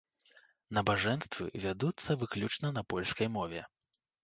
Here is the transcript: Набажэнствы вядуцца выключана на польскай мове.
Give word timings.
Набажэнствы 0.77 1.45
вядуцца 1.67 2.17
выключана 2.23 2.73
на 2.81 2.85
польскай 2.95 3.33
мове. 3.39 3.61